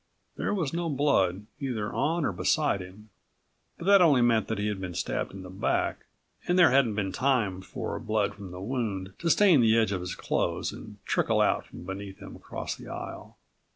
There 0.35 0.51
was 0.51 0.73
no 0.73 0.89
blood 0.89 1.45
either 1.59 1.93
on 1.93 2.25
or 2.25 2.31
beside 2.31 2.81
him, 2.81 3.11
but 3.77 3.85
that 3.85 4.01
only 4.01 4.23
meant 4.23 4.47
that 4.47 4.57
he'd 4.57 4.81
been 4.81 4.95
stabbed 4.95 5.31
in 5.31 5.43
the 5.43 5.49
back 5.51 6.07
and 6.47 6.57
there 6.57 6.71
hadn't 6.71 6.95
been 6.95 7.11
time 7.11 7.61
for 7.61 7.99
blood 7.99 8.33
from 8.33 8.49
the 8.49 8.61
wound 8.61 9.13
to 9.19 9.29
stain 9.29 9.61
the 9.61 9.77
edge 9.77 9.91
of 9.91 10.01
his 10.01 10.15
clothes 10.15 10.71
and 10.71 10.97
trickle 11.05 11.39
out 11.39 11.67
from 11.67 11.83
beneath 11.83 12.17
him 12.17 12.35
across 12.35 12.73
the 12.75 12.87
aisle. 12.87 13.37